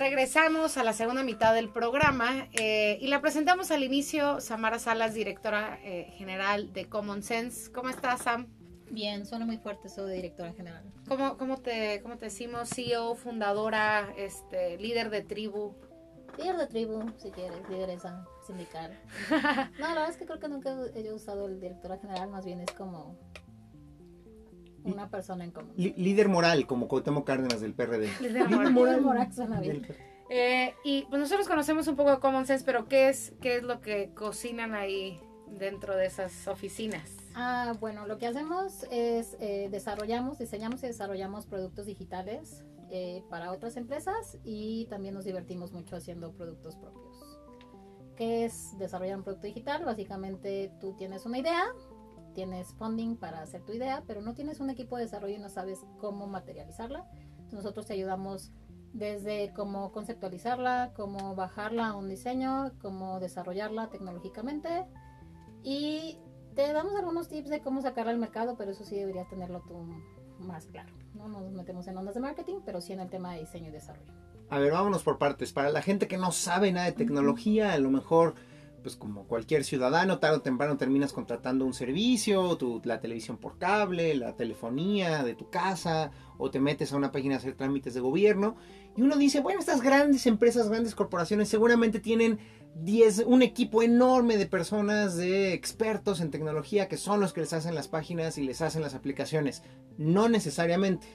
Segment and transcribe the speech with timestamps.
[0.00, 4.40] regresamos a la segunda mitad del programa eh, y la presentamos al inicio.
[4.40, 7.70] Samara Salas, directora eh, general de Common Sense.
[7.70, 8.46] ¿Cómo estás, Sam?
[8.90, 10.90] Bien, suena muy fuerte eso de directora general.
[11.06, 12.70] ¿Cómo, cómo, te, cómo te decimos?
[12.70, 15.74] CEO, fundadora, este, líder de tribu.
[16.38, 18.98] Líder de tribu, si quieres, lideresa sindical.
[19.30, 22.60] no, la verdad es que creo que nunca he usado el directora general, más bien
[22.60, 23.18] es como
[24.84, 25.72] una persona en común.
[25.76, 28.08] líder moral, como Cuauhtémoc Cárdenas del PRD.
[28.20, 29.86] Líder moral, suena bien.
[30.30, 33.62] Eh, y pues nosotros conocemos un poco de Common Sense, pero ¿qué es, qué es
[33.64, 35.20] lo que cocinan ahí
[35.58, 37.16] dentro de esas oficinas?
[37.34, 43.50] Ah, bueno, lo que hacemos es eh, desarrollamos, diseñamos y desarrollamos productos digitales eh, para
[43.52, 47.10] otras empresas y también nos divertimos mucho haciendo productos propios.
[48.16, 49.84] ¿Qué es desarrollar un producto digital?
[49.84, 51.64] Básicamente tú tienes una idea,
[52.34, 55.48] tienes funding para hacer tu idea, pero no tienes un equipo de desarrollo y no
[55.48, 57.06] sabes cómo materializarla.
[57.52, 58.52] nosotros te ayudamos
[58.92, 64.86] desde cómo conceptualizarla, cómo bajarla a un diseño, cómo desarrollarla tecnológicamente
[65.62, 66.18] y
[66.54, 69.86] te damos algunos tips de cómo sacarla al mercado, pero eso sí deberías tenerlo tú
[70.40, 70.92] más claro.
[71.14, 73.72] No nos metemos en ondas de marketing, pero sí en el tema de diseño y
[73.72, 74.12] desarrollo.
[74.48, 75.52] A ver, vámonos por partes.
[75.52, 78.34] Para la gente que no sabe nada de tecnología, a lo mejor
[78.82, 83.58] pues como cualquier ciudadano, tarde o temprano terminas contratando un servicio, tu, la televisión por
[83.58, 87.94] cable, la telefonía de tu casa, o te metes a una página a hacer trámites
[87.94, 88.56] de gobierno,
[88.96, 92.38] y uno dice, bueno, estas grandes empresas, grandes corporaciones seguramente tienen
[92.76, 97.52] 10, un equipo enorme de personas, de expertos en tecnología, que son los que les
[97.52, 99.62] hacen las páginas y les hacen las aplicaciones.
[99.96, 101.06] No necesariamente.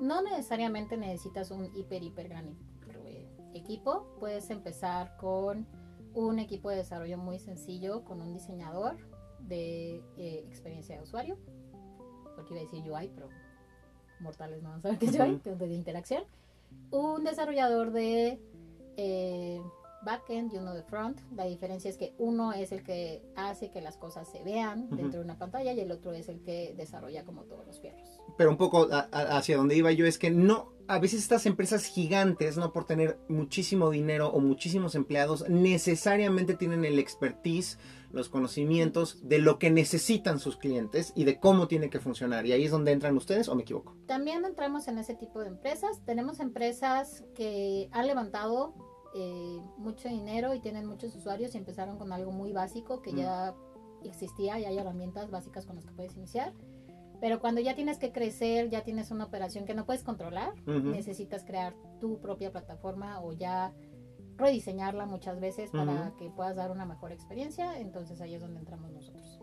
[0.00, 2.56] No necesariamente necesitas un hiper, hiper gran
[3.54, 4.14] equipo.
[4.20, 5.66] Puedes empezar con
[6.16, 8.96] un equipo de desarrollo muy sencillo con un diseñador
[9.40, 11.36] de eh, experiencia de usuario,
[12.34, 13.28] porque iba a decir UI, pero
[14.20, 16.24] mortales no van a saber qué es UI, de interacción,
[16.90, 18.40] un desarrollador de
[18.96, 19.60] eh,
[20.06, 21.20] backend y uno de front.
[21.34, 25.18] La diferencia es que uno es el que hace que las cosas se vean dentro
[25.18, 28.22] de una pantalla y el otro es el que desarrolla como todos los fierros.
[28.38, 32.56] Pero un poco hacia donde iba yo es que no, a veces estas empresas gigantes,
[32.56, 37.78] no por tener muchísimo dinero o muchísimos empleados, necesariamente tienen el expertise,
[38.12, 42.46] los conocimientos de lo que necesitan sus clientes y de cómo tiene que funcionar.
[42.46, 43.96] Y ahí es donde entran ustedes, ¿o me equivoco?
[44.06, 46.00] También entramos en ese tipo de empresas.
[46.04, 48.74] Tenemos empresas que han levantado
[49.18, 53.16] eh, mucho dinero y tienen muchos usuarios y empezaron con algo muy básico que mm.
[53.16, 53.54] ya
[54.04, 56.52] existía y hay herramientas básicas con las que puedes iniciar.
[57.18, 61.44] Pero cuando ya tienes que crecer, ya tienes una operación que no puedes controlar, necesitas
[61.44, 63.72] crear tu propia plataforma o ya
[64.36, 67.80] rediseñarla muchas veces para que puedas dar una mejor experiencia.
[67.80, 69.40] Entonces ahí es donde entramos nosotros.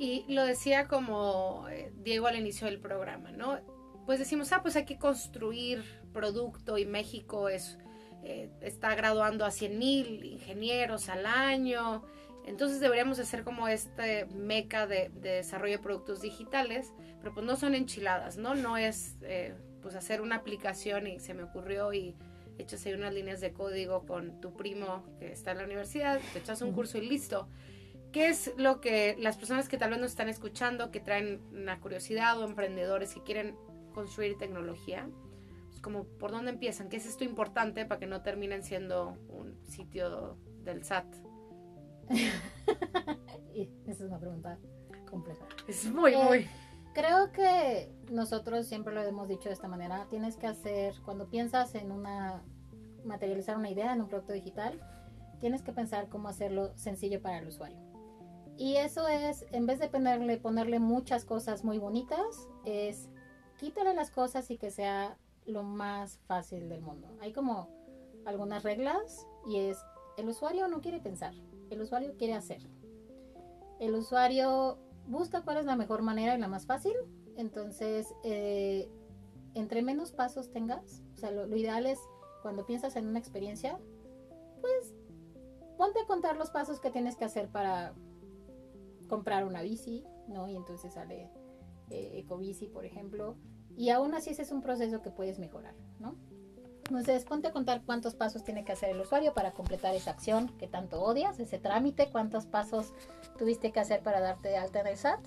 [0.00, 3.60] Y lo decía como eh, Diego al inicio del programa, ¿no?
[4.04, 7.78] Pues decimos, ah, pues hay que construir producto y México es
[8.24, 12.02] eh, está graduando a 100 mil ingenieros al año.
[12.46, 17.74] Entonces deberíamos hacer como este meca de, desarrollo de productos digitales, pero pues no son
[17.74, 18.54] enchiladas, ¿no?
[18.54, 22.16] No es eh, pues hacer una aplicación y se me ocurrió y
[22.58, 26.38] echas ahí unas líneas de código con tu primo que está en la universidad, te
[26.38, 27.48] echas un curso y listo.
[28.12, 31.80] ¿Qué es lo que las personas que tal vez nos están escuchando, que traen una
[31.80, 33.56] curiosidad o emprendedores que quieren
[33.92, 35.08] construir tecnología,
[35.84, 40.38] como por dónde empiezan, qué es esto importante para que no terminen siendo un sitio
[40.62, 41.04] del SAT.
[43.86, 44.58] Esa es una pregunta
[45.08, 45.44] compleja.
[45.68, 46.46] Es muy, eh, muy.
[46.94, 50.06] Creo que nosotros siempre lo hemos dicho de esta manera.
[50.08, 52.42] Tienes que hacer, cuando piensas en una,
[53.04, 54.80] materializar una idea en un producto digital,
[55.40, 57.76] tienes que pensar cómo hacerlo sencillo para el usuario.
[58.56, 63.10] Y eso es, en vez de ponerle, ponerle muchas cosas muy bonitas, es
[63.58, 67.08] quítale las cosas y que sea lo más fácil del mundo.
[67.20, 67.68] Hay como
[68.24, 69.78] algunas reglas y es
[70.16, 71.34] el usuario no quiere pensar,
[71.70, 72.62] el usuario quiere hacer.
[73.80, 76.94] El usuario busca cuál es la mejor manera y la más fácil.
[77.36, 78.88] Entonces, eh,
[79.54, 81.98] entre menos pasos tengas, o sea, lo, ideal es
[82.42, 83.78] cuando piensas en una experiencia,
[84.60, 84.94] pues
[85.76, 87.94] ponte a contar los pasos que tienes que hacer para
[89.08, 90.48] comprar una bici, ¿no?
[90.48, 91.30] Y entonces sale
[91.90, 93.36] eh, Ecobici, por ejemplo
[93.76, 96.16] y aún así ese es un proceso que puedes mejorar, ¿no?
[96.88, 100.48] Entonces, ponte a contar cuántos pasos tiene que hacer el usuario para completar esa acción
[100.58, 102.92] que tanto odias, ese trámite, cuántos pasos
[103.38, 105.20] tuviste que hacer para darte de alta en el SAT.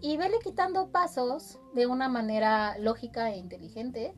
[0.00, 4.14] Y vele quitando pasos de una manera lógica e inteligente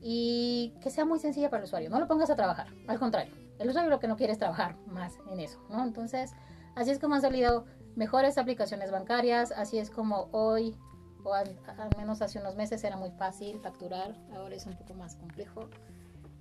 [0.00, 1.90] y que sea muy sencilla para el usuario.
[1.90, 3.32] No lo pongas a trabajar, al contrario.
[3.60, 5.84] El usuario lo que no quiere es trabajar más en eso, ¿no?
[5.84, 6.32] Entonces,
[6.74, 10.76] así es como han salido mejores aplicaciones bancarias, así es como hoy
[11.24, 11.56] o al,
[11.96, 15.68] menos hace unos meses era muy fácil facturar, ahora es un poco más complejo.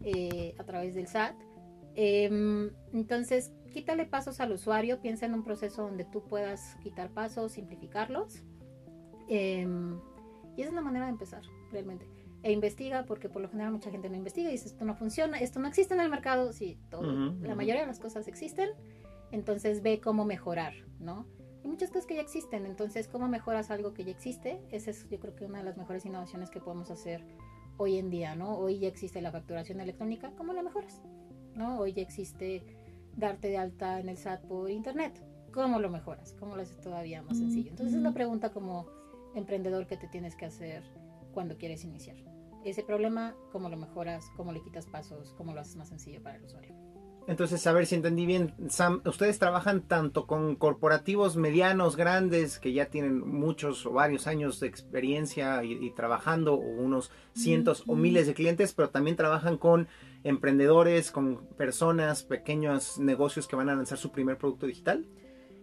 [0.04, 1.36] eh, a través del SAT.
[1.94, 7.52] Em, entonces, quítale pasos al usuario, piensa en un proceso donde tú puedas quitar pasos,
[7.52, 8.42] simplificarlos.
[9.28, 10.00] Em,
[10.58, 12.08] y esa es la manera de empezar, realmente.
[12.44, 15.38] E investiga, porque por lo general mucha gente no investiga y dice, esto no funciona,
[15.38, 16.52] esto no existe en el mercado.
[16.52, 17.14] Sí, todo, Ujú,
[17.44, 17.56] la ujú.
[17.58, 18.70] mayoría de las cosas existen,
[19.32, 21.28] entonces ve cómo mejorar, ¿no?
[21.64, 25.08] Hay muchas cosas que ya existen, entonces cómo mejoras algo que ya existe, esa es
[25.10, 27.24] yo creo que una de las mejores innovaciones que podemos hacer
[27.78, 28.58] hoy en día, ¿no?
[28.58, 31.02] Hoy ya existe la facturación electrónica, ¿cómo la mejoras?
[31.56, 31.80] ¿No?
[31.80, 32.64] Hoy ya existe
[33.16, 35.14] darte de alta en el SAT por internet,
[35.54, 36.36] ¿cómo lo mejoras?
[36.40, 37.70] ¿Cómo lo haces todavía más sencillo?
[37.70, 38.88] Entonces es la pregunta como
[39.36, 40.84] emprendedor que te tienes que hacer
[41.34, 42.18] cuando quieres iniciar.
[42.64, 44.30] Ese problema, ¿cómo lo mejoras?
[44.38, 45.34] ¿Cómo le quitas pasos?
[45.34, 46.76] ¿Cómo lo haces más sencillo para el usuario?
[47.32, 52.74] Entonces, a ver si entendí bien, Sam, ustedes trabajan tanto con corporativos medianos, grandes, que
[52.74, 57.96] ya tienen muchos o varios años de experiencia y, y trabajando, o unos cientos o
[57.96, 59.88] miles de clientes, pero también trabajan con
[60.26, 65.08] emprendedores, con personas, pequeños negocios que van a lanzar su primer producto digital.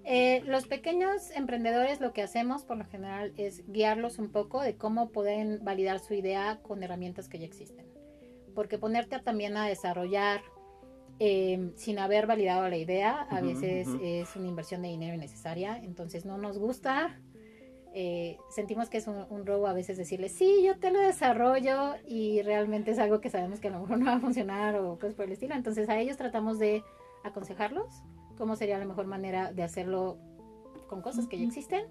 [0.06, 4.74] Eh, los pequeños emprendedores lo que hacemos por lo general es guiarlos un poco de
[4.74, 7.84] cómo pueden validar su idea con herramientas que ya existen.
[8.54, 10.40] Porque ponerte también a desarrollar
[11.18, 15.78] eh, sin haber validado la idea a veces es una inversión de dinero innecesaria.
[15.82, 17.20] Entonces no nos gusta.
[17.94, 21.94] eh, sentimos que es un, un robo a veces decirle, sí, yo te lo desarrollo
[22.06, 24.98] y realmente es algo que sabemos que a lo mejor no va a funcionar o
[24.98, 25.54] cosas por el estilo.
[25.54, 26.82] Entonces a ellos tratamos de
[27.24, 28.02] aconsejarlos
[28.36, 30.18] cómo sería la mejor manera de hacerlo
[30.86, 31.86] con cosas que ya existen.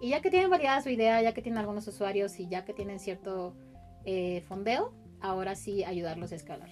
[0.00, 2.72] Y ya que tienen validada su idea, ya que tienen algunos usuarios y ya que
[2.72, 3.54] tienen cierto
[4.06, 6.70] eh, fondeo, ahora sí ayudarlos a escalar.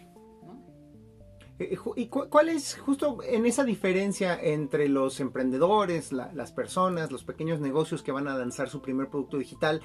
[1.59, 6.53] Eh, ju- ¿Y cu- cuál es justo en esa diferencia entre los emprendedores, la- las
[6.53, 9.81] personas, los pequeños negocios que van a lanzar su primer producto digital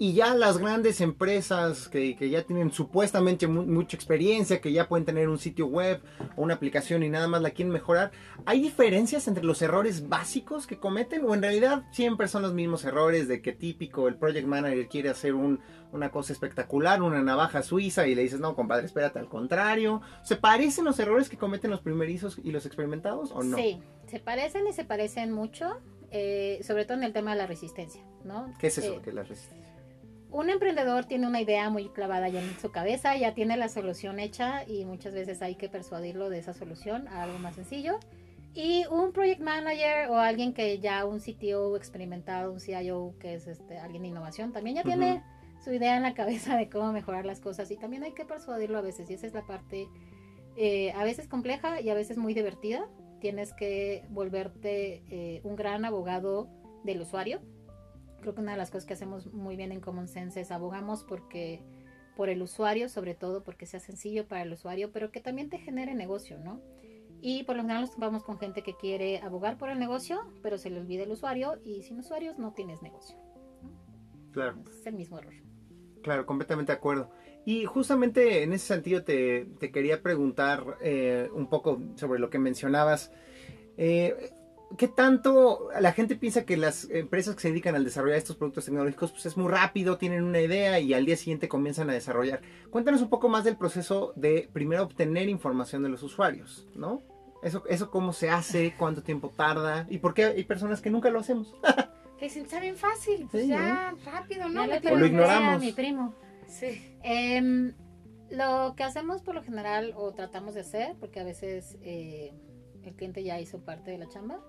[0.00, 4.88] y ya las grandes empresas que, que ya tienen supuestamente mu- mucha experiencia, que ya
[4.88, 6.00] pueden tener un sitio web
[6.36, 8.12] o una aplicación y nada más la quieren mejorar?
[8.46, 12.84] ¿Hay diferencias entre los errores básicos que cometen o en realidad siempre son los mismos
[12.84, 15.60] errores de que típico el project manager quiere hacer un,
[15.92, 20.00] una cosa espectacular, una navaja suiza y le dices, no, compadre, espérate, al contrario.
[20.22, 23.56] ¿Se parecen los errores que cometen los primerizos y los experimentados o no?
[23.56, 25.80] Sí, se parecen y se parecen mucho,
[26.12, 28.04] eh, sobre todo en el tema de la resistencia.
[28.24, 28.52] ¿no?
[28.58, 28.94] ¿Qué es eso?
[28.94, 29.67] Eh, que es la resistencia?
[30.30, 34.20] Un emprendedor tiene una idea muy clavada ya en su cabeza, ya tiene la solución
[34.20, 37.98] hecha y muchas veces hay que persuadirlo de esa solución a algo más sencillo.
[38.54, 43.46] Y un project manager o alguien que ya un CTO experimentado, un CIO que es
[43.46, 44.90] este, alguien de innovación, también ya Ujú.
[44.90, 45.22] tiene
[45.62, 48.78] su idea en la cabeza de cómo mejorar las cosas y también hay que persuadirlo
[48.78, 49.88] a veces y esa es la parte
[50.56, 52.88] eh, a veces compleja y a veces muy divertida.
[53.20, 56.48] Tienes que volverte eh, un gran abogado
[56.84, 57.40] del usuario
[58.20, 61.04] creo que una de las cosas que hacemos muy bien en Common Sense es abogamos
[61.04, 61.62] porque
[62.16, 65.58] por el usuario, sobre todo porque sea sencillo para el usuario, pero que también te
[65.58, 66.60] genere negocio, ¿no?
[67.20, 70.58] Y por lo general nos topamos con gente que quiere abogar por el negocio, pero
[70.58, 73.16] se le olvida el usuario y sin usuarios no tienes negocio.
[74.32, 74.58] Claro.
[74.68, 75.34] Es el mismo error.
[76.02, 77.10] Claro, completamente de acuerdo.
[77.44, 82.38] Y justamente en ese sentido te, te quería preguntar eh, un poco sobre lo que
[82.38, 83.10] mencionabas.
[83.76, 84.32] Eh,
[84.76, 88.36] ¿Qué tanto la gente piensa que las empresas que se dedican al desarrollo de estos
[88.36, 91.94] productos tecnológicos pues es muy rápido, tienen una idea y al día siguiente comienzan a
[91.94, 92.42] desarrollar?
[92.70, 97.02] Cuéntanos un poco más del proceso de primero obtener información de los usuarios, ¿no?
[97.42, 101.08] Eso, eso cómo se hace, cuánto tiempo tarda y por qué hay personas que nunca
[101.10, 101.54] lo hacemos.
[102.18, 104.66] Que está bien fácil, pues Sí, ya, rápido, ¿no?
[104.66, 105.54] Ya le Le O lo ignoramos.
[105.54, 106.14] a mi primo.
[106.48, 106.96] Sí.
[107.04, 107.74] Em,
[108.30, 112.32] lo que hacemos por lo general o tratamos de hacer, porque a veces eh,
[112.82, 114.40] el cliente ya hizo parte de la chamba,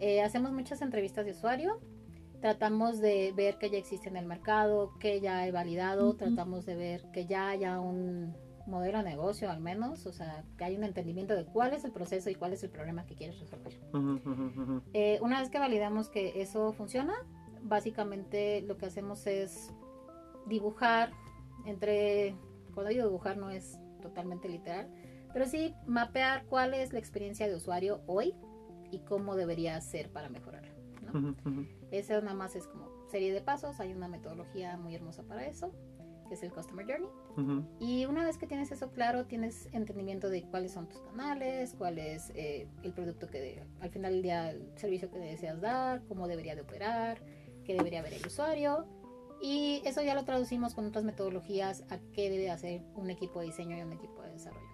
[0.00, 1.80] eh, hacemos muchas entrevistas de usuario,
[2.40, 6.76] tratamos de ver que ya existe en el mercado, que ya he validado, tratamos de
[6.76, 8.34] ver que ya haya un
[8.66, 11.90] modelo de negocio al menos, o sea, que hay un entendimiento de cuál es el
[11.90, 13.72] proceso y cuál es el problema que quieres resolver.
[14.92, 17.14] Eh, una vez que validamos que eso funciona,
[17.62, 19.72] básicamente lo que hacemos es
[20.46, 21.10] dibujar
[21.64, 22.36] entre,
[22.74, 24.88] cuando digo dibujar no es totalmente literal,
[25.32, 28.34] pero sí mapear cuál es la experiencia de usuario hoy
[28.90, 30.74] y cómo debería ser para mejorarla.
[31.12, 31.34] ¿no?
[31.90, 35.72] Eso nada más es como serie de pasos, hay una metodología muy hermosa para eso,
[36.28, 37.08] que es el Customer Journey.
[37.38, 37.64] Ujú.
[37.80, 41.98] Y una vez que tienes eso claro, tienes entendimiento de cuáles son tus canales, cuál
[41.98, 46.02] es eh, el producto que de- al final del día, el servicio que deseas dar,
[46.06, 47.22] cómo debería de operar,
[47.64, 48.84] qué debería ver el usuario.
[49.40, 53.46] Y eso ya lo traducimos con otras metodologías a qué debe hacer un equipo de
[53.46, 54.66] diseño y un equipo de desarrollo.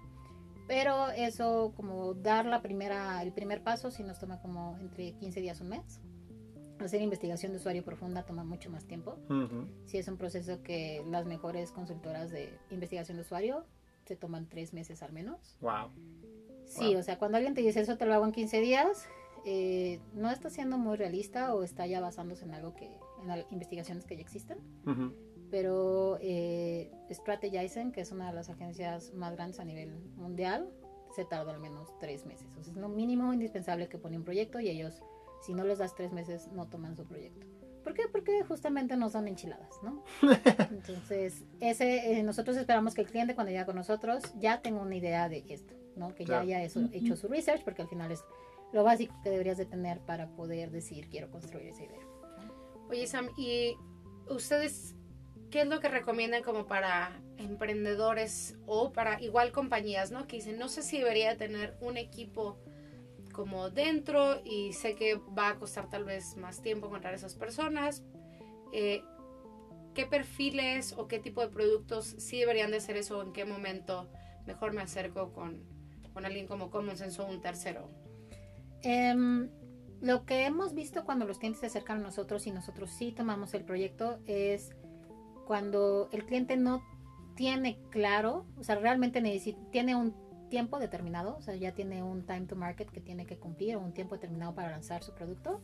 [0.67, 5.41] Pero eso, como dar la primera, el primer paso, si nos toma como entre 15
[5.41, 6.01] días un mes.
[6.81, 9.69] Hacer investigación de usuario profunda toma mucho más tiempo Ujú.
[9.85, 13.65] si es un proceso que las mejores consultoras de investigación de usuario
[14.07, 15.57] se toman tres meses al menos.
[15.61, 15.91] Wow.
[16.67, 16.99] Sí, Wow.
[16.99, 19.07] o sea, cuando alguien te dice eso te lo hago en 15 días,
[19.47, 24.05] eh, no está siendo muy realista o está ya basándose en algo que, en investigaciones
[24.05, 24.59] que ya existen.
[24.85, 25.15] Ujú.
[25.55, 30.69] Pero eh, Strategizen, que es una de las agencias más grandes a nivel mundial,
[31.15, 32.49] se tarda al menos tres meses.
[32.59, 35.01] O sea, es lo mínimo indispensable que pone un proyecto y ellos,
[35.43, 37.47] si no les das tres meses, no toman su proyecto.
[37.85, 38.09] ¿Por qué?
[38.11, 40.03] Porque justamente no son enchiladas, ¿no?
[40.73, 44.97] Entonces, ese, eh, nosotros esperamos que el cliente cuando llega con nosotros ya tenga una
[44.97, 46.17] idea de esto, ¿no?
[46.17, 46.47] Que Claro.
[46.49, 48.25] ya haya eso, hecho su research, porque al final es
[48.73, 52.03] lo básico que deberías de tener para poder decir quiero construir esa idea.
[52.91, 53.77] Oye, Sam, ¿y
[54.29, 54.97] ustedes
[55.55, 60.27] qué es lo que recomiendan como para emprendedores o para igual compañías, ¿no?
[60.27, 62.59] Que dicen, no sé si debería tener un equipo
[63.31, 68.03] como dentro y sé que va a costar tal vez más tiempo encontrar esas personas.
[68.73, 69.05] Eh,
[69.95, 73.23] ¿Qué perfiles o qué tipo de productos sí deberían de ser eso?
[73.23, 74.11] ¿En qué momento
[74.47, 75.63] mejor me acerco con,
[76.13, 77.89] con alguien como Common Sense o un tercero?
[78.83, 79.49] Em,
[80.01, 83.55] lo que hemos visto cuando los clientes se acercan a nosotros y nosotros sí tomamos
[83.55, 84.75] el proyecto es
[85.45, 86.83] cuando el cliente no
[87.35, 90.15] tiene claro, o sea, realmente necesita, tiene un
[90.49, 93.81] tiempo determinado, o sea, ya tiene un time to market que tiene que cumplir o
[93.81, 95.61] un tiempo determinado para lanzar su producto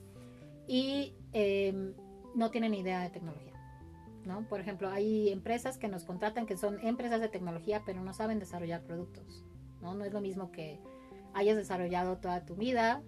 [0.66, 1.94] y em,
[2.34, 3.52] no tienen idea de tecnología.
[4.24, 4.46] ¿no?
[4.48, 8.38] Por ejemplo, hay empresas que nos contratan que son empresas de tecnología, pero no saben
[8.38, 9.44] desarrollar productos.
[9.80, 10.78] No, no es lo mismo que
[11.34, 13.02] hayas desarrollado toda tu vida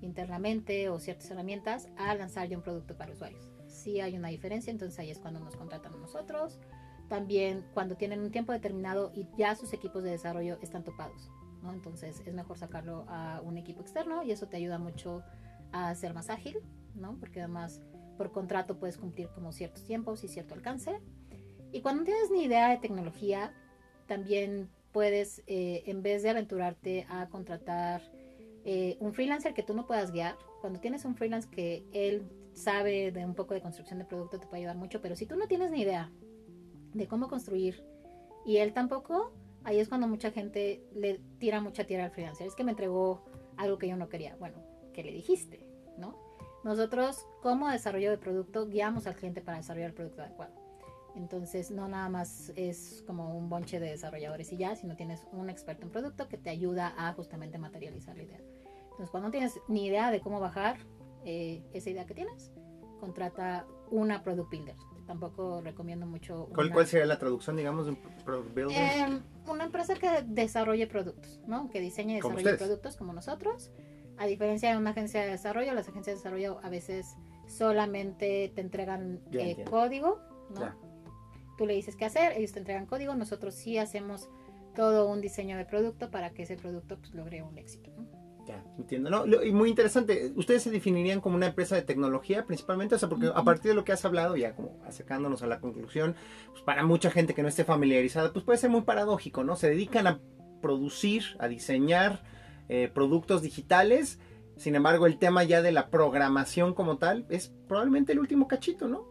[0.00, 3.50] internamente o ciertas herramientas a lanzar ya un producto para usuarios.
[3.78, 6.58] Sí hay una diferencia, entonces ahí es cuando nos contratan nosotros.
[7.08, 11.30] También cuando tienen un tiempo determinado y ya sus equipos de desarrollo están topados,
[11.62, 11.72] ¿no?
[11.72, 15.22] Entonces es mejor sacarlo a un equipo externo y eso te ayuda mucho
[15.72, 16.58] a ser más ágil,
[16.94, 17.16] ¿no?
[17.18, 17.80] Porque además
[18.18, 21.00] por contrato puedes cumplir como ciertos tiempos y cierto alcance.
[21.72, 23.54] Y cuando no tienes ni idea de tecnología,
[24.06, 28.02] también puedes, eh, en vez de aventurarte a contratar
[28.64, 32.28] eh, un freelancer que tú no puedas guiar, cuando tienes un freelance que él
[32.58, 35.36] sabe de un poco de construcción de producto, te puede ayudar mucho, pero si tú
[35.36, 36.10] no tienes ni idea
[36.92, 37.82] de cómo construir
[38.44, 39.32] y él tampoco,
[39.64, 42.46] ahí es cuando mucha gente le tira mucha tierra al freelancer.
[42.46, 43.24] Es que me entregó
[43.56, 44.36] algo que yo no quería.
[44.36, 44.56] Bueno,
[44.92, 45.64] ¿qué le dijiste?
[45.98, 46.16] ¿No?
[46.64, 50.54] Nosotros, como desarrollo de producto, guiamos al cliente para desarrollar el producto adecuado.
[51.14, 55.50] Entonces, no nada más es como un bonche de desarrolladores y ya, sino tienes un
[55.50, 58.40] experto en producto que te ayuda a justamente materializar la idea.
[58.84, 60.78] Entonces, cuando no tienes ni idea de cómo bajar
[61.30, 62.50] eh, esa idea que tienes,
[63.00, 64.76] contrata una product builder.
[65.06, 66.48] Tampoco recomiendo mucho.
[66.54, 68.76] ¿Cuál, una- cuál sería la traducción, digamos, de un product builder?
[68.76, 71.68] eh, una empresa que desarrolle productos, ¿no?
[71.70, 73.70] Que diseñe y desarrolle productos como nosotros.
[74.18, 77.14] A diferencia de una agencia de desarrollo, las agencias de desarrollo a veces
[77.46, 80.18] solamente te entregan eh, código,
[80.50, 80.60] ¿no?
[80.60, 80.76] Ya.
[81.56, 84.28] Tú le dices qué hacer, ellos te entregan código, nosotros sí hacemos
[84.74, 87.90] todo un diseño de producto para que ese producto pues, logre un éxito.
[87.96, 88.06] ¿no?
[88.48, 89.10] Ya, entiendo.
[89.10, 90.32] No, lo- y muy interesante.
[90.34, 92.94] ¿Ustedes se definirían como una empresa de tecnología principalmente?
[92.94, 95.60] O sea, porque a partir de lo que has hablado, ya como acercándonos a la
[95.60, 96.14] conclusión,
[96.52, 99.54] pues para mucha gente que no esté familiarizada, pues puede ser muy paradójico, ¿no?
[99.56, 100.18] Se dedican a
[100.62, 102.22] producir, a diseñar
[102.70, 104.18] eh, productos digitales.
[104.56, 108.88] Sin embargo, el tema ya de la programación como tal es probablemente el último cachito,
[108.88, 109.04] ¿no?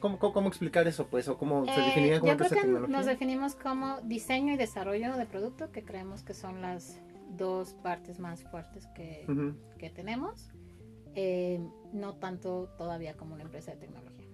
[0.00, 1.28] ¿Cómo, cómo, cómo explicar eso, pues?
[1.28, 2.96] ¿O cómo se Eh, definirían como empresa de que tecnología?
[2.96, 8.18] nos definimos como diseño y desarrollo de producto, que creemos que son las dos partes
[8.18, 9.26] más fuertes que,
[9.78, 10.50] que tenemos.
[11.14, 11.60] Eh,
[11.92, 14.26] no tanto todavía como una empresa de tecnología.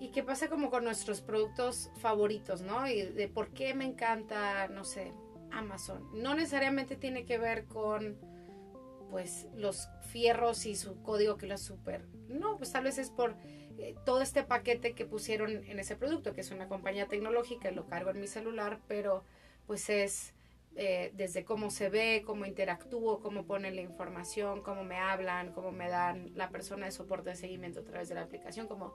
[0.00, 2.86] ¿Y qué pasa como con nuestros productos favoritos, no?
[2.88, 5.12] Y de por qué me encanta, no sé,
[5.50, 6.08] Amazon.
[6.14, 8.16] No necesariamente tiene que ver con,
[9.10, 12.06] pues, los fierros y su código que lo es súper.
[12.28, 13.36] No, pues tal vez es por
[13.78, 17.74] eh, todo este paquete que pusieron en ese producto, que es una compañía tecnológica, y
[17.74, 19.24] lo cargo en mi celular, pero
[19.66, 20.34] pues es
[20.74, 25.70] eh, desde cómo se ve, cómo interactúo, cómo ponen la información, cómo me hablan, cómo
[25.70, 28.94] me dan la persona de soporte de seguimiento a través de la aplicación, como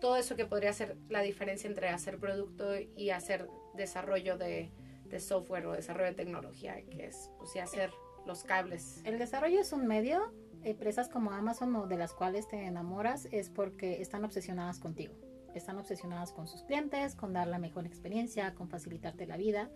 [0.00, 4.70] todo eso que podría ser la diferencia entre hacer producto y hacer desarrollo de,
[5.18, 7.90] software o desarrollo de tecnología, que es pues sí hacer
[8.26, 9.00] los cables.
[9.04, 10.32] El desarrollo es un medio.
[10.62, 15.14] Empresas como Amazon o de las cuales te enamoras es porque están obsesionadas contigo.
[15.54, 19.70] Están obsesionadas con sus clientes, con dar la mejor experiencia, con facilitarte la vida.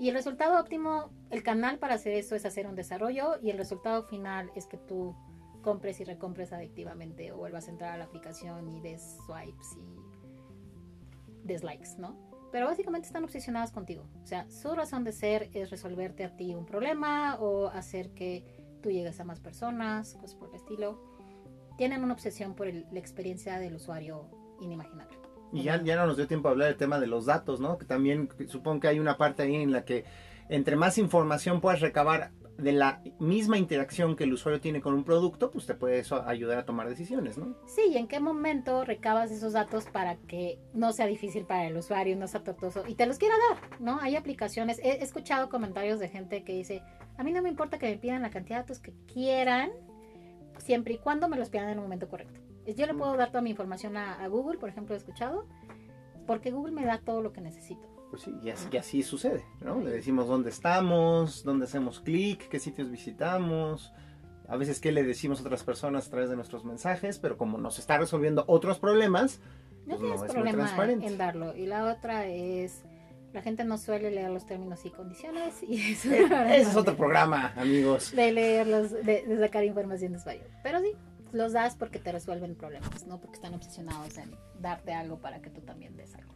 [0.00, 3.58] Y el resultado óptimo, el canal para hacer eso es hacer un desarrollo y el
[3.58, 5.14] resultado final es que tú
[5.60, 11.46] compres y recompres adictivamente o vuelvas a entrar a la aplicación y des swipes y
[11.46, 12.16] dislikes, ¿no?
[12.50, 14.06] Pero básicamente están obsesionadas contigo.
[14.22, 18.46] O sea, su razón de ser es resolverte a ti un problema o hacer que
[18.82, 20.98] tú llegues a más personas, cosas por el estilo.
[21.76, 24.30] Tienen una obsesión por la experiencia del usuario
[24.62, 25.19] inimaginable.
[25.52, 27.78] Y ya, ya no nos dio tiempo a hablar del tema de los datos, ¿no?
[27.78, 30.04] Que también supongo que hay una parte ahí en la que
[30.48, 32.30] entre más información puedas recabar
[32.62, 36.22] de la misma interacción que el usuario tiene con un producto, pues te puede eso
[36.26, 37.56] ayudar a tomar decisiones, ¿no?
[37.66, 41.76] Sí, y en qué momento recabas esos datos para que no sea difícil para el
[41.76, 43.98] usuario, no sea tortuoso y te los quiera dar, ¿no?
[44.00, 46.82] Hay aplicaciones, he escuchado comentarios de gente que dice,
[47.16, 49.70] a mí no me importa que me pidan la cantidad de datos que quieran,
[50.58, 52.40] siempre y cuando me los pidan en el momento correcto.
[52.66, 55.46] Yo le puedo dar toda mi información a, Google, por ejemplo, he escuchado,
[56.26, 57.88] porque Google me da todo lo que necesito.
[58.10, 59.80] Pues sí, y así, así sucede, ¿no?
[59.80, 63.92] Le decimos dónde estamos, dónde hacemos clic, qué sitios visitamos,
[64.48, 67.56] a veces qué le decimos a otras personas a través de nuestros mensajes, pero como
[67.56, 69.40] nos está resolviendo otros problemas,
[69.86, 71.56] no pues tienes problema en darlo.
[71.56, 72.82] Y la otra es,
[73.32, 76.26] la gente no suele leer los términos y condiciones y eso eh,
[76.56, 78.10] ese es otro programa, amigos.
[78.14, 80.42] De leerlos, de, de sacar información de usuario.
[80.64, 80.96] Pero sí,
[81.32, 85.50] los das porque te resuelven problemas, no porque están obsesionados en darte algo para que
[85.50, 86.30] tú también des algo.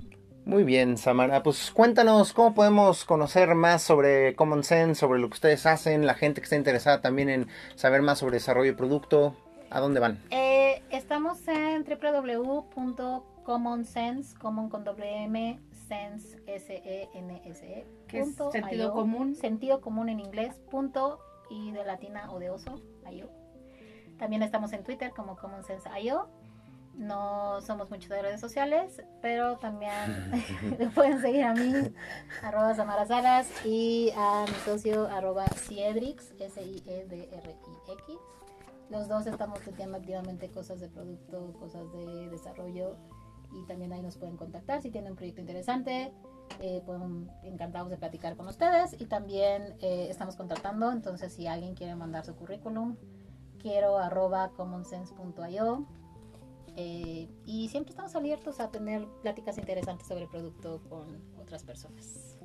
[0.44, 1.42] Muy bien, Samara.
[1.42, 6.12] Pues cuéntanos cómo podemos conocer más sobre Common Sense, sobre lo que ustedes hacen, la
[6.14, 9.34] gente que está interesada también en saber más sobre desarrollo de producto.
[9.70, 10.22] ¿A dónde van?
[10.30, 15.58] Eh, estamos en www.commonsense, common con W
[15.88, 17.86] sense, S-E-N-S-E.
[18.12, 19.34] E, sentido común.
[19.34, 21.18] Sentido común en inglés, punto,
[21.50, 22.80] y de latina o de oso.
[24.25, 26.31] También estamos en Twitter como Common Sense IO
[26.95, 29.93] no somos muchos de redes sociales, pero también
[30.95, 31.71] pueden seguir a mí,
[32.43, 38.16] arroba Samara Salas, y a mi socio, arroba Siedrix, S-I-E-D-R-I-X.
[38.88, 42.97] Los dos estamos metiendo activamente cosas de producto, cosas de desarrollo,
[43.52, 46.14] y también ahí nos pueden contactar si tienen un proyecto interesante.
[46.61, 46.83] Eh,
[47.43, 52.25] encantados de platicar con ustedes y también eh, estamos contratando, entonces si alguien quiere mandar
[52.25, 52.97] su currículum,
[53.64, 55.87] quiero arroba commonsense.io
[56.76, 61.06] eh, y siempre estamos abiertos a tener pláticas interesantes sobre el producto con
[61.40, 62.37] otras personas.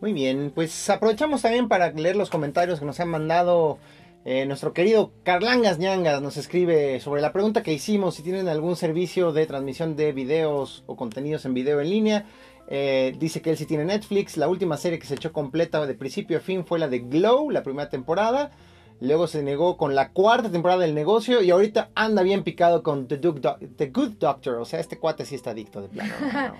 [0.00, 3.78] Muy bien, pues aprovechamos también para leer los comentarios que nos han mandado.
[4.24, 8.76] Eh, nuestro querido Carlangas Ñangas nos escribe sobre la pregunta que hicimos, si tienen algún
[8.76, 12.26] servicio de transmisión de videos o contenidos en video en línea.
[12.68, 14.36] Eh, dice que él sí tiene Netflix.
[14.36, 17.50] La última serie que se echó completa de principio a fin fue la de Glow,
[17.50, 18.52] la primera temporada.
[19.00, 23.06] Luego se negó con la cuarta temporada del negocio y ahorita anda bien picado con
[23.06, 24.56] The, Good Doctor.
[24.56, 26.12] O sea, este cuate sí está adicto de plano.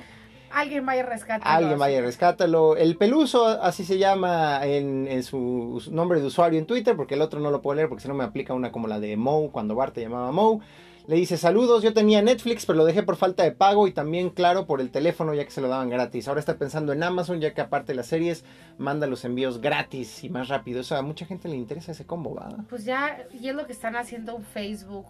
[0.51, 1.59] Alguien vaya a rescatarlo.
[1.59, 2.77] Alguien vaya a rescátalo.
[2.77, 7.40] El peluso, así se llama en, su nombre de usuario en Twitter, porque el otro
[7.40, 9.74] no lo puedo leer porque si no me aplica una como la de Moe, cuando
[9.74, 10.61] Bart te llamaba Moe.
[11.09, 14.29] Le dice saludos, yo tenía Netflix, pero lo dejé por falta de pago y también,
[14.29, 16.29] claro, por el teléfono ya que se lo daban gratis.
[16.29, 18.44] Ahora está pensando en Amazon ya que aparte de las series,
[18.77, 20.81] manda los envíos gratis y más rápido.
[20.81, 22.51] O sea, a mucha gente le interesa ese combo, ¿va?
[22.68, 25.07] Pues ya, y es lo que están haciendo en Facebook,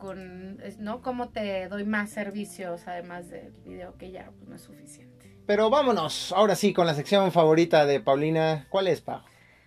[0.79, 1.03] ¿no?
[1.03, 5.37] Cómo te doy más servicios además del video que ya pues, no es suficiente.
[5.47, 8.69] Pero vámonos, ahora sí, con la sección favorita de Paulina.
[8.71, 9.23] ¿Cuál es, Pau?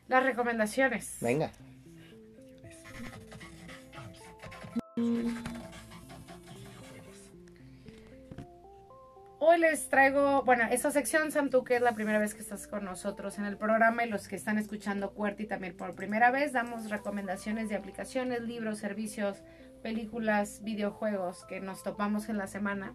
[0.08, 1.18] Las recomendaciones.
[1.20, 1.52] Venga.
[9.44, 12.86] Hoy les traigo, bueno, esta sección, Santu, que es la primera vez que estás con
[12.86, 16.92] nosotros en el programa y los que están escuchando QWERTY también por primera vez, damos
[16.92, 19.42] recomendaciones de aplicaciones, libros, servicios,
[19.82, 22.94] películas, videojuegos que nos topamos en la semana.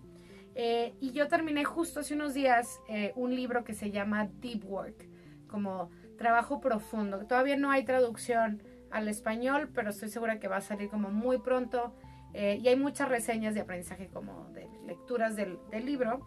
[0.54, 4.64] Eh, y yo terminé justo hace unos días eh, un libro que se llama Deep
[4.66, 5.08] Work,
[5.48, 7.26] como trabajo profundo.
[7.26, 11.38] Todavía no hay traducción al español, pero estoy segura que va a salir como muy
[11.38, 11.92] pronto.
[12.38, 16.20] Eh, y hay muchas reseñas de aprendizaje como de lecturas del, libro.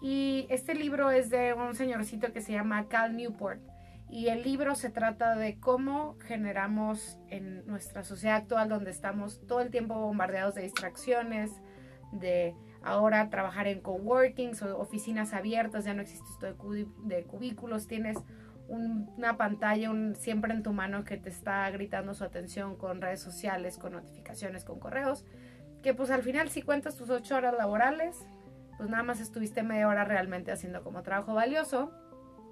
[0.00, 3.60] Y este libro es de un señorcito que se llama Cal Newport.
[4.08, 9.60] Y el libro se trata de cómo generamos en nuestra sociedad actual, donde estamos todo
[9.60, 11.50] el tiempo bombardeados de distracciones,
[12.12, 16.46] de ahora trabajar en coworkings o oficinas abiertas, ya no existe esto
[17.02, 18.16] de, cubículos, tienes
[18.68, 23.78] una pantalla siempre en tu mano que te está gritando su atención con redes sociales,
[23.78, 25.24] con notificaciones, con correos
[25.86, 28.26] que pues al final si cuentas tus ocho horas laborales,
[28.76, 31.92] pues nada más estuviste media hora realmente haciendo como trabajo valioso.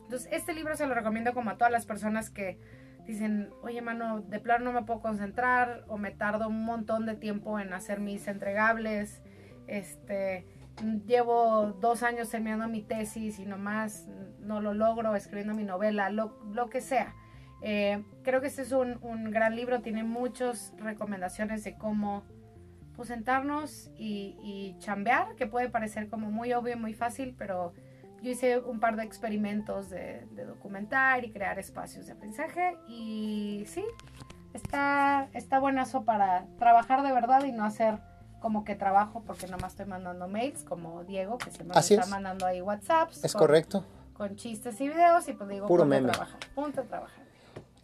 [0.04, 2.60] Entonces este libro se lo recomiendo como a todas las personas que
[3.08, 7.16] dicen, oye mano, de plano no me puedo concentrar o me tardo un montón de
[7.16, 9.20] tiempo en hacer mis entregables,
[9.66, 10.46] este,
[11.04, 14.06] llevo dos años terminando mi tesis y nomás
[14.38, 17.16] no lo logro, escribiendo mi novela, lo, lo que sea.
[17.62, 22.22] Eh, creo que este es un, un gran libro, tiene muchas recomendaciones de cómo
[22.96, 27.72] pues sentarnos y, chambear, que puede parecer como muy obvio y muy fácil, pero
[28.22, 33.84] yo hice un par de experimentos de, documentar y crear espacios de aprendizaje y sí,
[34.52, 37.98] está, está buenazo para trabajar de verdad y no hacer
[38.40, 42.08] como que trabajo porque nomás estoy mandando mails, como Diego, que Así me está es.
[42.10, 43.24] mandando ahí WhatsApps.
[43.24, 43.84] Es con- correcto.
[44.12, 46.10] Con chistes y videos y pues digo, Puro ponte meme.
[46.10, 47.23] a trabajar, ponte a trabajar.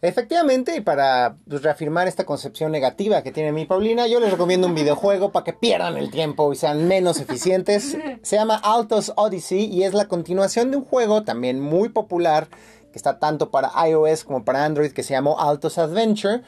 [0.03, 4.65] Efectivamente, y para pues, reafirmar esta concepción negativa que tiene mi Paulina, yo les recomiendo
[4.65, 7.95] un videojuego para que pierdan el tiempo y sean menos eficientes.
[8.23, 12.47] Se llama Altos Odyssey y es la continuación de un juego también muy popular
[12.91, 16.41] que está tanto para iOS como para Android que se llamó Altos Adventure.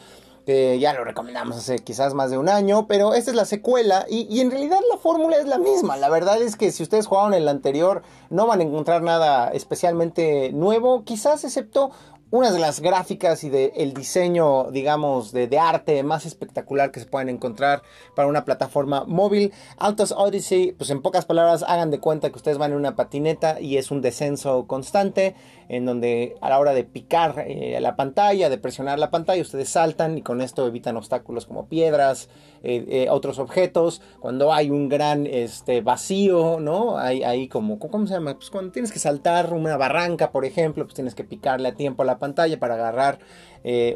[0.45, 4.27] ya lo recomendamos hace quizás más de un año, pero esta es la secuela y,
[4.29, 5.95] y en realidad la fórmula es la misma.
[5.95, 10.51] La verdad es que si ustedes jugaron el anterior no van a encontrar nada especialmente
[10.51, 11.91] nuevo, quizás excepto
[12.33, 17.05] unas de las gráficas y del diseño, digamos, de, de arte más espectacular que se
[17.05, 17.83] pueden encontrar
[18.15, 19.53] para una plataforma móvil.
[19.77, 23.61] Altos Odyssey, pues en pocas palabras, hagan de cuenta que ustedes van en una patineta
[23.61, 25.35] y es un descenso constante
[25.69, 29.69] en donde a la hora de picar eh, la pantalla, de presionar la pantalla, ustedes
[29.69, 32.29] saltan y con esto evitan obstáculos como piedras,
[32.63, 34.01] eh, eh, otros objetos.
[34.19, 36.97] Cuando hay un gran este, vacío, ¿no?
[36.97, 38.35] Hay, hay como, ¿cómo se llama?
[38.35, 42.03] Pues cuando tienes que saltar una barranca, por ejemplo, pues tienes que picarle a tiempo
[42.03, 43.13] a la pantalla para agarrar
[43.63, 43.95] eh,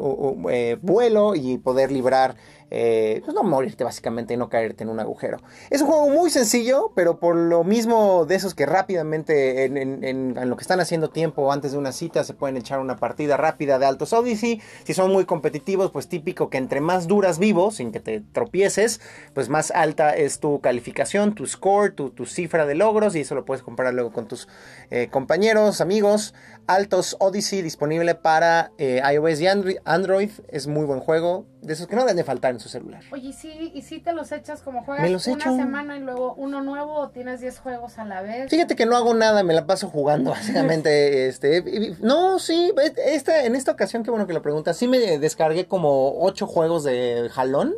[0.49, 2.35] eh, vuelo y poder librar,
[2.69, 5.37] eh, pues no morirte básicamente y no caerte en un agujero.
[5.69, 10.57] Es un juego muy sencillo, pero por lo mismo de esos que rápidamente en, lo
[10.57, 13.85] que están haciendo tiempo antes de una cita se pueden echar una partida rápida de
[13.85, 14.61] Altos Odyssey.
[14.83, 18.99] Si son muy competitivos, pues típico que entre más duras vivo, sin que te tropieces,
[19.33, 23.35] pues más alta es tu calificación, tu score, tu, tu cifra de logros y eso
[23.35, 24.49] lo puedes comparar luego con tus
[24.91, 26.33] eh, compañeros, amigos.
[26.67, 30.29] Altos Odyssey disponible para iOS y Andri- Android.
[30.49, 31.45] Es muy buen juego.
[31.61, 33.01] De esos que no deben de faltar en su celular.
[33.11, 35.55] Oye, ¿y sí, y sí te los echas como juegas Me los una echo.
[35.55, 38.49] semana y luego uno nuevo o tienes 10 juegos a la vez?
[38.49, 41.27] Fíjate que no hago nada, me la paso jugando básicamente.
[41.27, 42.73] este, y- no, sí,
[43.05, 44.77] esta, en esta ocasión, qué bueno que lo preguntas.
[44.77, 47.73] Sí me descargué como ocho juegos de jalón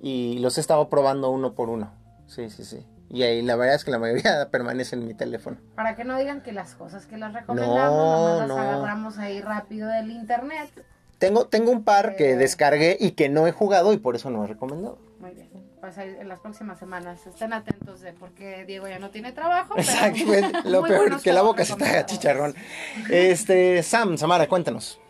[0.00, 1.92] y los he estado probando uno por uno.
[2.26, 2.86] Sí, sí, sí.
[3.10, 5.56] Y ahí la verdad es que la mayoría permanecen en mi teléfono.
[5.74, 8.58] Para que no digan que las cosas que les recomendamos No, nomás las no.
[8.58, 10.70] agarramos ahí rápido del internet.
[11.18, 14.44] Tengo, tengo un par que descargué y que no he jugado y por eso no
[14.44, 14.98] he recomendado.
[15.18, 15.48] Muy bien.
[15.80, 19.32] Pues ahí en las próximas semanas estén atentos de por qué Diego ya no tiene
[19.32, 19.74] trabajo.
[19.76, 20.68] pero Exactamente.
[20.68, 22.12] Lo peor que la boca se te haga recomendados.
[22.20, 22.54] chicharrón.
[23.10, 25.00] Este, Sam, Samara, cuéntanos.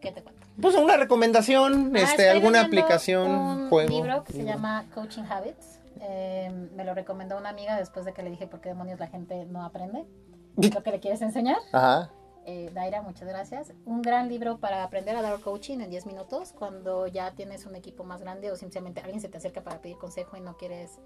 [0.00, 0.40] ¿Qué te cuento?
[0.60, 3.88] Pues una recomendación, Ah, este, alguna aplicación, un juego.
[4.02, 5.78] libro que se llama Coaching Habits.
[6.02, 9.06] Eh, me lo recomendó una amiga después de que le dije por qué demonios la
[9.08, 10.04] gente no aprende
[10.56, 11.56] lo que le quieres enseñar.
[11.72, 12.10] Ajá.
[12.46, 13.72] Eh, Daira, muchas gracias.
[13.84, 17.76] Un gran libro para aprender a dar coaching en 10 minutos cuando ya tienes un
[17.76, 20.98] equipo más grande o simplemente alguien se te acerca para pedir consejo y no quieres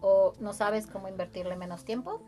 [0.00, 2.20] o no sabes cómo invertirle menos tiempo.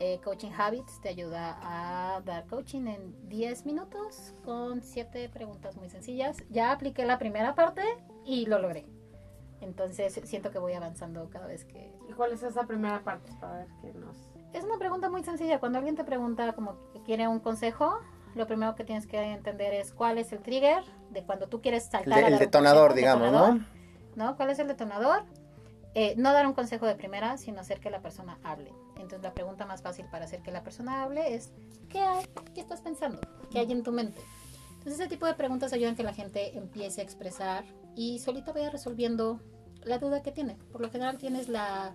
[0.00, 5.88] Eh, coaching Habits te ayuda a dar coaching en 10 minutos con 7 preguntas muy
[5.88, 6.36] sencillas.
[6.50, 7.82] Ya apliqué la primera parte
[8.24, 8.86] y lo logré.
[9.60, 13.30] Entonces siento que voy avanzando cada vez que, ¿Y cuál es esa primera parte?
[13.40, 14.16] Para ver qué nos...
[14.52, 15.58] es una pregunta muy sencilla.
[15.58, 17.98] Cuando alguien te pregunta como que quiere un consejo,
[18.34, 21.86] lo primero que tienes que entender es cuál es el trigger de cuando tú quieres
[21.86, 22.18] El, saltar.
[22.20, 23.54] de- a el detonador, consejo, digamos, detonador,
[24.14, 24.24] ¿no?
[24.30, 24.36] ¿no?
[24.36, 25.24] ¿Cuál es el detonador?
[25.94, 28.72] Eh, no dar un consejo de primera, sino hacer que la persona hable.
[28.94, 31.50] Entonces la pregunta más fácil para hacer que la persona hable es,
[31.88, 32.24] ¿qué hay?
[32.54, 33.20] ¿Qué estás pensando?
[33.50, 34.20] ¿Qué hay en tu mente?
[34.74, 38.52] Entonces ese tipo de preguntas ayudan a que la gente empiece a expresar y solita
[38.52, 39.40] vaya resolviendo
[39.84, 40.56] la duda que tiene.
[40.72, 41.94] Por lo general tienes la,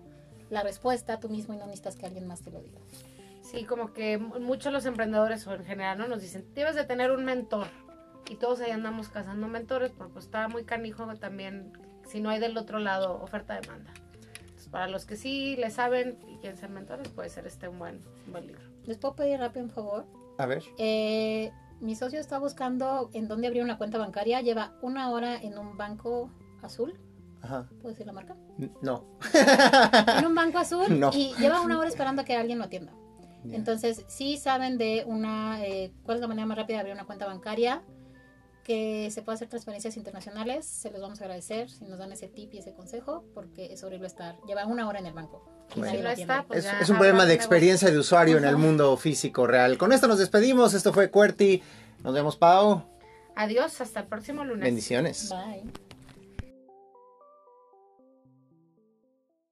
[0.49, 2.79] la respuesta tú mismo y no necesitas que alguien más te lo diga.
[3.41, 6.07] Sí, como que mu- muchos los emprendedores o en general, ¿no?
[6.07, 7.67] Nos dicen, debes de tener un mentor.
[8.29, 11.73] Y todos ahí andamos cazando mentores, porque pues está muy canijo también,
[12.05, 13.91] si no hay del otro lado, oferta-demanda.
[14.39, 17.79] Entonces, para los que sí le saben y quieren ser mentores, puede ser este un
[17.79, 18.61] buen, un buen libro.
[18.85, 20.05] ¿Les puedo pedir rápido un favor?
[20.37, 20.63] A ver.
[20.77, 21.51] Eh,
[21.83, 24.41] mi socio está buscando en dónde abrir una cuenta bancaria.
[24.41, 26.97] Lleva una hora en un banco azul.
[27.41, 27.67] Ajá.
[27.81, 28.35] ¿Puedo decir la marca?
[28.81, 29.05] No.
[30.17, 31.11] En un banco azul No.
[31.13, 32.93] y lleva una hora esperando a que alguien lo atienda.
[33.51, 37.05] Entonces, si saben de una, eh, cuál es la manera más rápida de abrir una
[37.05, 37.83] cuenta bancaria,
[38.63, 42.29] que se pueda hacer transferencias internacionales, se los vamos a agradecer si nos dan ese
[42.29, 45.43] tip y ese consejo, porque es horrible estar, lleva una hora en el banco.
[45.75, 45.97] Bueno.
[45.97, 48.95] Si no está, pues Es, es un problema de experiencia de usuario en el mundo
[48.97, 49.77] físico real.
[49.77, 50.73] Con esto nos despedimos.
[50.73, 51.63] Esto fue QWERTY.
[52.03, 52.83] Nos vemos, Pau.
[53.35, 54.63] Adiós, hasta el próximo lunes.
[54.63, 55.29] Bendiciones.
[55.29, 55.92] Bye.